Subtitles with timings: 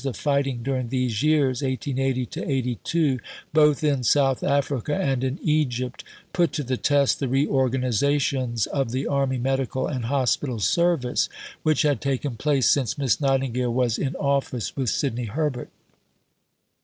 [0.01, 3.19] The fighting during these years (1880 82),
[3.53, 8.89] both in South Africa and in Egypt, put to the test the re organizations of
[8.89, 11.29] the Army Medical and Hospital Service
[11.61, 15.69] which had taken place since Miss Nightingale was "in office" with Sidney Herbert.